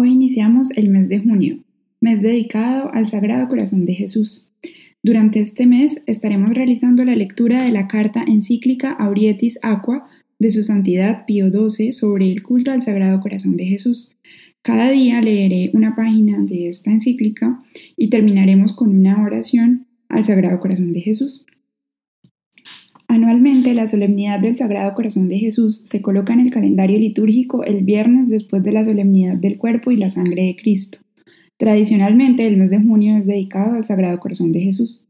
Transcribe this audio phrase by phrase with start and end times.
[0.00, 1.58] Hoy iniciamos el mes de junio,
[2.00, 4.48] mes dedicado al Sagrado Corazón de Jesús.
[5.02, 10.06] Durante este mes estaremos realizando la lectura de la carta encíclica Aurietis Aqua
[10.38, 14.14] de su Santidad Pío XII sobre el culto al Sagrado Corazón de Jesús.
[14.62, 17.60] Cada día leeré una página de esta encíclica
[17.96, 21.44] y terminaremos con una oración al Sagrado Corazón de Jesús.
[23.10, 27.82] Anualmente, la solemnidad del Sagrado Corazón de Jesús se coloca en el calendario litúrgico el
[27.82, 30.98] viernes después de la solemnidad del cuerpo y la sangre de Cristo.
[31.56, 35.08] Tradicionalmente, el mes de junio es dedicado al Sagrado Corazón de Jesús.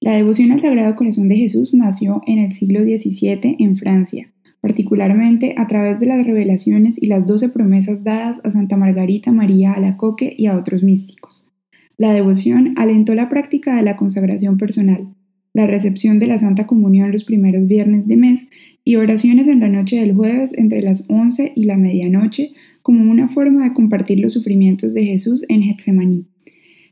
[0.00, 5.54] La devoción al Sagrado Corazón de Jesús nació en el siglo XVII en Francia, particularmente
[5.58, 10.34] a través de las revelaciones y las doce promesas dadas a Santa Margarita María Alacoque
[10.36, 11.52] y a otros místicos.
[11.98, 15.08] La devoción alentó la práctica de la consagración personal,
[15.56, 18.46] la recepción de la Santa Comunión los primeros viernes de mes
[18.84, 22.50] y oraciones en la noche del jueves entre las 11 y la medianoche
[22.82, 26.26] como una forma de compartir los sufrimientos de Jesús en Getsemaní.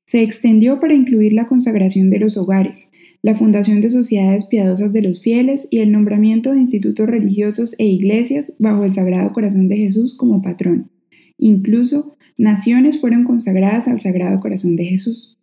[0.06, 2.88] Se extendió para incluir la consagración de los hogares,
[3.20, 7.84] la fundación de sociedades piadosas de los fieles y el nombramiento de institutos religiosos e
[7.84, 10.90] iglesias bajo el Sagrado Corazón de Jesús como patrón.
[11.36, 15.36] Incluso, naciones fueron consagradas al Sagrado Corazón de Jesús.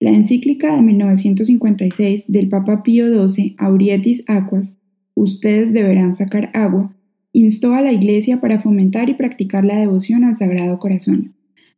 [0.00, 4.78] La encíclica de 1956 del Papa Pío XII, Aurietis Aquas,
[5.20, 6.94] Ustedes deberán sacar agua,
[7.32, 11.34] instó a la Iglesia para fomentar y practicar la devoción al Sagrado Corazón.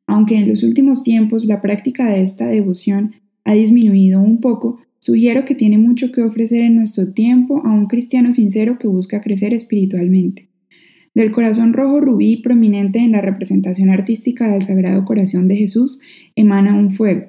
[0.07, 5.47] Aunque en los últimos tiempos la práctica de esta devoción ha disminuido un poco, sugiero
[5.47, 9.55] que tiene mucho que ofrecer en nuestro tiempo a un cristiano sincero que busca crecer
[9.55, 10.51] espiritualmente.
[11.15, 15.99] Del corazón rojo rubí prominente en la representación artística del Sagrado Corazón de Jesús
[16.37, 17.29] emana un fuego,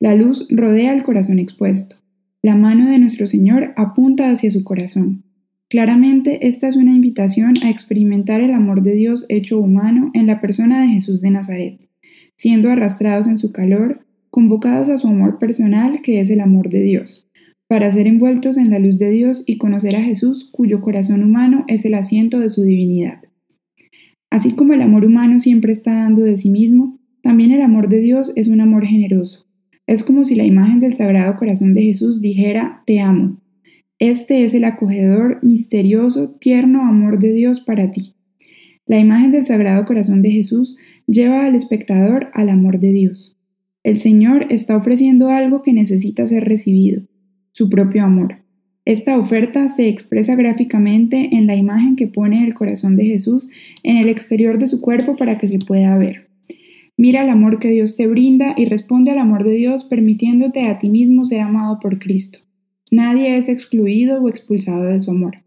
[0.00, 1.96] la luz rodea el corazón expuesto.
[2.40, 5.24] La mano de nuestro Señor apunta hacia su corazón.
[5.68, 10.40] Claramente, esta es una invitación a experimentar el amor de Dios hecho humano en la
[10.40, 11.80] persona de Jesús de Nazaret,
[12.36, 16.80] siendo arrastrados en su calor, convocados a su amor personal, que es el amor de
[16.80, 17.28] Dios,
[17.66, 21.64] para ser envueltos en la luz de Dios y conocer a Jesús, cuyo corazón humano
[21.66, 23.20] es el asiento de su divinidad.
[24.30, 27.98] Así como el amor humano siempre está dando de sí mismo, también el amor de
[27.98, 29.47] Dios es un amor generoso.
[29.88, 33.38] Es como si la imagen del Sagrado Corazón de Jesús dijera, te amo.
[33.98, 38.14] Este es el acogedor, misterioso, tierno amor de Dios para ti.
[38.84, 40.76] La imagen del Sagrado Corazón de Jesús
[41.06, 43.38] lleva al espectador al amor de Dios.
[43.82, 47.00] El Señor está ofreciendo algo que necesita ser recibido,
[47.52, 48.42] su propio amor.
[48.84, 53.48] Esta oferta se expresa gráficamente en la imagen que pone el corazón de Jesús
[53.82, 56.27] en el exterior de su cuerpo para que se pueda ver.
[56.98, 60.80] Mira el amor que Dios te brinda y responde al amor de Dios permitiéndote a
[60.80, 62.40] ti mismo ser amado por Cristo.
[62.90, 65.44] Nadie es excluido o expulsado de su amor.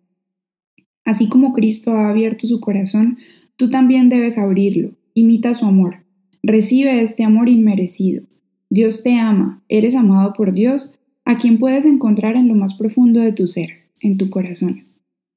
[1.04, 3.18] Así como Cristo ha abierto su corazón,
[3.58, 4.92] tú también debes abrirlo.
[5.14, 6.06] Imita su amor.
[6.42, 8.24] Recibe este amor inmerecido.
[8.70, 13.20] Dios te ama, eres amado por Dios, a quien puedes encontrar en lo más profundo
[13.20, 14.86] de tu ser, en tu corazón.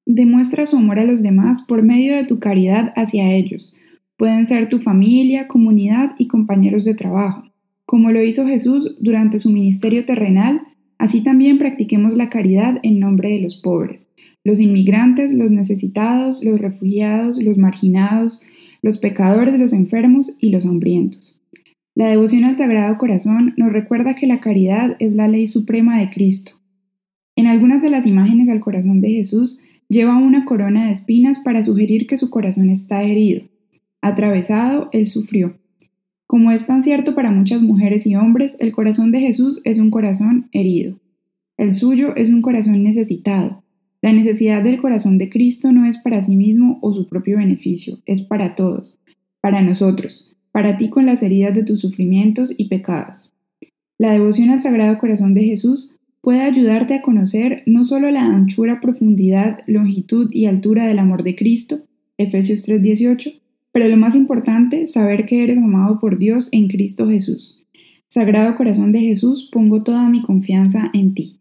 [0.07, 3.75] Demuestra su amor a los demás por medio de tu caridad hacia ellos,
[4.17, 7.45] Pueden ser tu familia, comunidad y compañeros de trabajo.
[7.85, 10.63] Como lo hizo Jesús durante su ministerio terrenal,
[10.99, 14.07] así también practiquemos la caridad en nombre de los pobres,
[14.45, 18.41] los inmigrantes, los necesitados, los refugiados, los marginados,
[18.83, 21.41] los pecadores, los enfermos y los hambrientos.
[21.97, 26.11] La devoción al Sagrado Corazón nos recuerda que la caridad es la ley suprema de
[26.11, 26.53] Cristo.
[27.37, 31.63] En algunas de las imágenes al corazón de Jesús lleva una corona de espinas para
[31.63, 33.43] sugerir que su corazón está herido.
[34.05, 35.57] Atravesado, Él sufrió.
[36.27, 39.91] Como es tan cierto para muchas mujeres y hombres, el corazón de Jesús es un
[39.91, 41.01] corazón herido.
[41.57, 43.65] El suyo es un corazón necesitado.
[44.03, 47.97] La necesidad del corazón de Cristo no es para sí mismo o su propio beneficio,
[48.05, 49.01] es para todos,
[49.41, 53.33] para nosotros, para ti con las heridas de tus sufrimientos y pecados.
[53.97, 58.83] La devoción al Sagrado Corazón de Jesús puede ayudarte a conocer no solo la anchura,
[58.83, 61.79] profundidad, longitud y altura del amor de Cristo,
[62.19, 63.41] Efesios 3:18,
[63.75, 67.67] pero lo más importante, saber que eres amado por Dios en Cristo Jesús.
[68.07, 71.41] Sagrado Corazón de Jesús, pongo toda mi confianza en ti.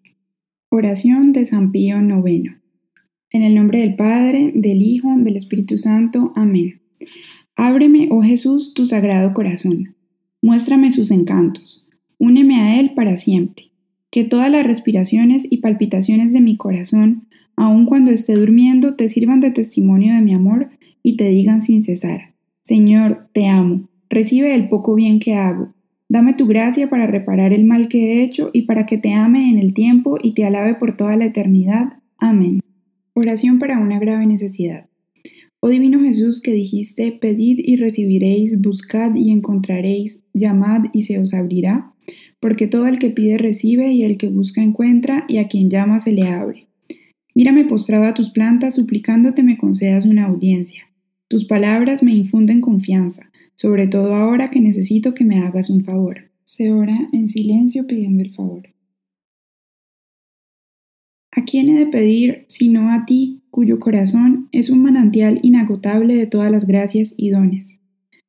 [0.70, 2.56] Oración de San Pío IX.
[3.30, 6.34] En el nombre del Padre, del Hijo, del Espíritu Santo.
[6.36, 6.82] Amén.
[7.56, 9.94] Ábreme, oh Jesús, tu sagrado corazón.
[10.42, 11.88] Muéstrame sus encantos.
[12.18, 13.66] Úneme a Él para siempre.
[14.10, 19.40] Que todas las respiraciones y palpitaciones de mi corazón, aun cuando esté durmiendo, te sirvan
[19.40, 20.72] de testimonio de mi amor
[21.04, 22.34] y te digan sin cesar,
[22.64, 25.74] Señor, te amo, recibe el poco bien que hago,
[26.10, 29.50] dame tu gracia para reparar el mal que he hecho y para que te ame
[29.50, 32.00] en el tiempo y te alabe por toda la eternidad.
[32.18, 32.62] Amén.
[33.14, 34.88] Oración para una grave necesidad.
[35.60, 41.34] Oh Divino Jesús, que dijiste, pedid y recibiréis, buscad y encontraréis, llamad y se os
[41.34, 41.94] abrirá,
[42.40, 46.00] porque todo el que pide recibe y el que busca encuentra y a quien llama
[46.00, 46.68] se le abre.
[47.34, 50.84] Mírame postrado a tus plantas, suplicándote me concedas una audiencia.
[51.34, 56.30] Tus palabras me infunden confianza, sobre todo ahora que necesito que me hagas un favor.
[56.44, 58.70] Se ora en silencio pidiendo el favor.
[61.32, 66.28] ¿A quién he de pedir sino a ti, cuyo corazón es un manantial inagotable de
[66.28, 67.80] todas las gracias y dones?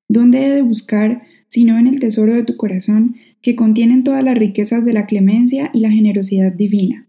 [0.08, 4.38] ¿Dónde he de buscar sino en el tesoro de tu corazón, que contienen todas las
[4.38, 7.06] riquezas de la clemencia y la generosidad divina?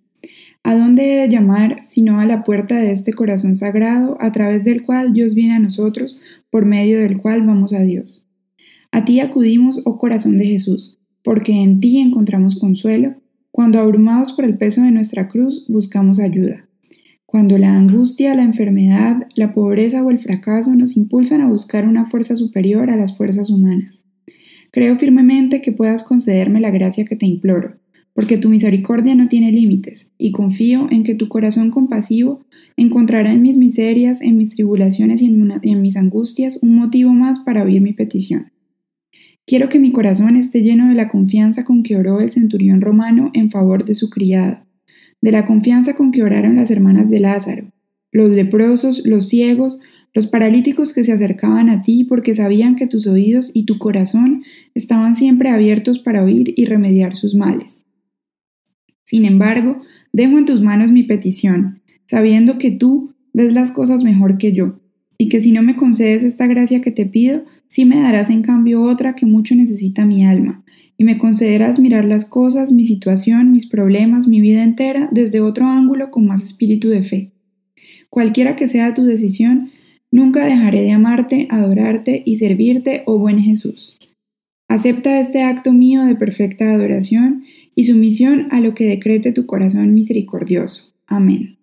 [0.67, 4.63] ¿A dónde he de llamar sino a la puerta de este corazón sagrado, a través
[4.63, 6.19] del cual Dios viene a nosotros,
[6.49, 8.27] por medio del cual vamos a Dios?
[8.91, 13.13] A ti acudimos, oh corazón de Jesús, porque en ti encontramos consuelo
[13.51, 16.67] cuando abrumados por el peso de nuestra cruz buscamos ayuda.
[17.27, 22.07] Cuando la angustia, la enfermedad, la pobreza o el fracaso nos impulsan a buscar una
[22.07, 24.03] fuerza superior a las fuerzas humanas.
[24.71, 27.75] Creo firmemente que puedas concederme la gracia que te imploro,
[28.15, 32.45] porque tu misericordia no tiene límites, y confío en que tu corazón compasivo
[32.77, 37.63] encontrará en mis miserias, en mis tribulaciones y en, mis angustias un motivo más para
[37.63, 38.53] oír mi petición.
[39.45, 43.31] Quiero que mi corazón esté lleno de la confianza con que oró el centurión romano
[43.33, 44.65] en favor de su criada,
[45.21, 47.73] de la confianza con que oraron las hermanas de Lázaro,
[48.13, 49.79] los leprosos, los ciegos,
[50.13, 54.43] los paralíticos que se acercaban a ti porque sabían que tus oídos y tu corazón
[54.73, 57.84] estaban siempre abiertos para oír y remediar sus males.
[59.05, 59.81] Sin embargo,
[60.11, 64.79] dejo en tus manos mi petición, sabiendo que tú ves las cosas mejor que yo,
[65.17, 68.41] y que si no me concedes esta gracia que te pido, sí me darás en
[68.41, 70.63] cambio otra que mucho necesita mi alma,
[70.97, 75.67] y me concederás mirar las cosas, mi situación, mis problemas, mi vida entera desde otro
[75.67, 77.31] ángulo con más espíritu de fe.
[78.09, 79.71] Cualquiera que sea tu decisión,
[80.11, 83.97] nunca dejaré de amarte, adorarte y servirte, oh buen Jesús.
[84.67, 87.43] Acepta este acto mío de perfecta adoración
[87.75, 90.93] y sumisión a lo que decrete tu corazón misericordioso.
[91.05, 91.57] Amén.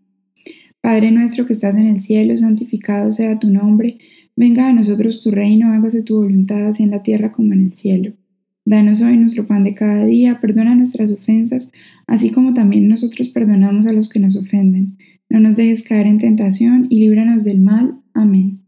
[0.80, 3.98] Padre nuestro que estás en el cielo, santificado sea tu nombre
[4.34, 7.74] Venga a nosotros tu reino, hágase tu voluntad, así en la tierra como en el
[7.74, 8.12] cielo.
[8.64, 11.70] Danos hoy nuestro pan de cada día, perdona nuestras ofensas,
[12.06, 14.96] así como también nosotros perdonamos a los que nos ofenden.
[15.28, 17.98] No nos dejes caer en tentación y líbranos del mal.
[18.14, 18.60] Amén.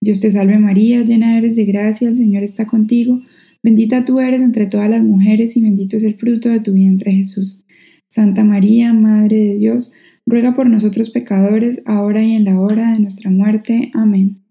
[0.00, 3.20] Dios te salve María, llena eres de gracia, el Señor está contigo.
[3.64, 7.12] Bendita tú eres entre todas las mujeres y bendito es el fruto de tu vientre
[7.12, 7.64] Jesús.
[8.08, 9.94] Santa María, Madre de Dios,
[10.26, 13.90] ruega por nosotros pecadores, ahora y en la hora de nuestra muerte.
[13.94, 14.42] Amén.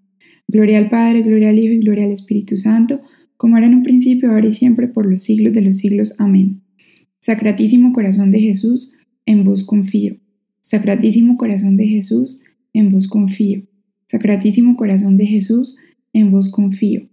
[0.47, 3.01] Gloria al Padre, gloria al Hijo y gloria al Espíritu Santo,
[3.37, 6.15] como era en un principio, ahora y siempre, por los siglos de los siglos.
[6.17, 6.61] Amén.
[7.19, 10.17] Sacratísimo corazón de Jesús, en vos confío.
[10.61, 12.41] Sacratísimo corazón de Jesús,
[12.73, 13.61] en vos confío.
[14.07, 15.77] Sacratísimo corazón de Jesús,
[16.13, 17.12] en vos confío.